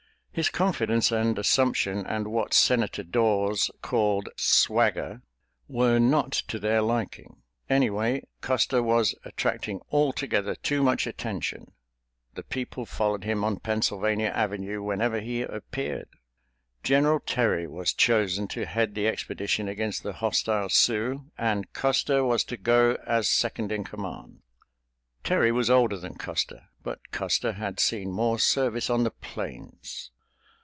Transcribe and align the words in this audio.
His 0.33 0.47
confidence 0.49 1.11
and 1.11 1.37
assumption 1.37 2.05
and 2.05 2.25
what 2.29 2.53
Senator 2.53 3.03
Dawes 3.03 3.69
called 3.81 4.29
swagger 4.37 5.23
were 5.67 5.99
not 5.99 6.31
to 6.47 6.57
their 6.57 6.81
liking. 6.81 7.41
Anyway, 7.69 8.23
Custer 8.39 8.81
was 8.81 9.13
attracting 9.25 9.81
altogether 9.91 10.55
too 10.55 10.83
much 10.83 11.05
attention—the 11.05 12.43
people 12.43 12.85
followed 12.85 13.25
him 13.25 13.43
on 13.43 13.59
Pennsylvania 13.59 14.27
Avenue 14.29 14.81
whenever 14.81 15.19
he 15.19 15.41
appeared. 15.41 16.07
General 16.81 17.19
Terry 17.19 17.67
was 17.67 17.91
chosen 17.93 18.47
to 18.47 18.65
head 18.65 18.95
the 18.95 19.09
expedition 19.09 19.67
against 19.67 20.01
the 20.01 20.13
hostile 20.13 20.69
Sioux, 20.69 21.25
and 21.37 21.73
Custer 21.73 22.23
was 22.23 22.45
to 22.45 22.55
go 22.55 22.95
as 23.05 23.27
second 23.29 23.69
in 23.69 23.83
command. 23.83 24.39
Terry 25.25 25.51
was 25.51 25.69
older 25.69 25.97
than 25.97 26.13
Custer, 26.15 26.69
but 26.83 27.11
Custer 27.11 27.51
had 27.51 27.81
seen 27.81 28.09
more 28.11 28.39
service 28.39 28.89
on 28.89 29.03
the 29.03 29.11
plains. 29.11 30.09